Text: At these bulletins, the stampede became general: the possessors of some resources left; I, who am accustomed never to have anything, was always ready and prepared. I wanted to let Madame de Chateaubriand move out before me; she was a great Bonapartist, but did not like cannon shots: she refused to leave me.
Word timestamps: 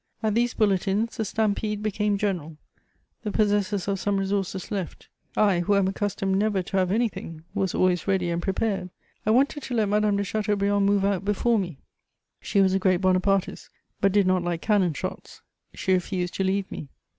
At 0.23 0.33
these 0.33 0.55
bulletins, 0.55 1.17
the 1.17 1.25
stampede 1.25 1.83
became 1.83 2.17
general: 2.17 2.57
the 3.21 3.29
possessors 3.29 3.87
of 3.87 3.99
some 3.99 4.17
resources 4.17 4.71
left; 4.71 5.09
I, 5.37 5.59
who 5.59 5.75
am 5.75 5.87
accustomed 5.87 6.39
never 6.39 6.63
to 6.63 6.77
have 6.77 6.89
anything, 6.91 7.43
was 7.53 7.75
always 7.75 8.07
ready 8.07 8.31
and 8.31 8.41
prepared. 8.41 8.89
I 9.27 9.29
wanted 9.29 9.61
to 9.61 9.75
let 9.75 9.89
Madame 9.89 10.17
de 10.17 10.23
Chateaubriand 10.23 10.87
move 10.87 11.05
out 11.05 11.23
before 11.23 11.59
me; 11.59 11.77
she 12.41 12.61
was 12.61 12.73
a 12.73 12.79
great 12.79 13.01
Bonapartist, 13.01 13.69
but 13.99 14.11
did 14.11 14.25
not 14.25 14.41
like 14.41 14.61
cannon 14.63 14.93
shots: 14.95 15.43
she 15.75 15.93
refused 15.93 16.33
to 16.33 16.43
leave 16.43 16.71
me. 16.71 16.89